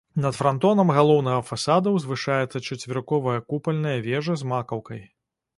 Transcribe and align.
Над 0.23 0.35
франтонам 0.37 0.91
галоўнага 0.99 1.41
фасада 1.49 1.93
ўзвышаецца 1.97 2.63
чацверыковая 2.67 3.39
купальная 3.55 3.95
вежа 4.09 4.33
з 4.45 4.51
макаўкай. 4.55 5.07